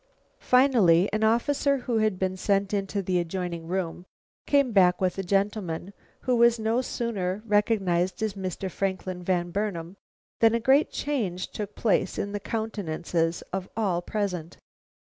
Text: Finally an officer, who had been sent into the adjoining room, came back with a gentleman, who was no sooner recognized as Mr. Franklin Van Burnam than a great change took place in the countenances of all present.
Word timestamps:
Finally 0.39 1.07
an 1.13 1.23
officer, 1.23 1.77
who 1.77 1.99
had 1.99 2.17
been 2.17 2.35
sent 2.35 2.73
into 2.73 3.03
the 3.03 3.19
adjoining 3.19 3.67
room, 3.67 4.03
came 4.47 4.71
back 4.71 4.99
with 4.99 5.19
a 5.19 5.23
gentleman, 5.23 5.93
who 6.21 6.35
was 6.35 6.57
no 6.57 6.81
sooner 6.81 7.43
recognized 7.45 8.23
as 8.23 8.33
Mr. 8.33 8.67
Franklin 8.71 9.21
Van 9.21 9.51
Burnam 9.51 9.95
than 10.39 10.55
a 10.55 10.59
great 10.59 10.89
change 10.91 11.49
took 11.51 11.75
place 11.75 12.17
in 12.17 12.31
the 12.31 12.39
countenances 12.39 13.43
of 13.53 13.69
all 13.77 14.01
present. 14.01 14.57